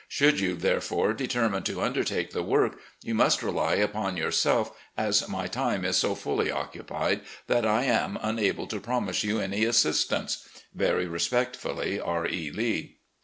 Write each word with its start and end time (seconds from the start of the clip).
Sho^^ld 0.09 0.39
you, 0.39 0.55
therefore, 0.55 1.13
determine 1.13 1.61
to 1.61 1.83
under 1.83 2.03
take 2.03 2.31
the 2.31 2.41
work, 2.41 2.79
you 3.03 3.13
must 3.13 3.43
rely 3.43 3.75
upon 3.75 4.17
yourself, 4.17 4.71
as 4.97 5.27
my 5.29 5.45
time 5.45 5.85
is 5.85 5.95
so 5.95 6.15
fully 6.15 6.49
occupied 6.49 7.21
that 7.45 7.67
I 7.67 7.83
am 7.83 8.17
unable 8.19 8.65
to 8.65 8.79
promise 8.79 9.23
you 9.23 9.39
any 9.39 9.63
assistance. 9.63 10.49
"Very 10.73 11.05
respectfully, 11.05 11.99
"R. 11.99 12.25
E. 12.27 12.49
Lee." 12.49 12.97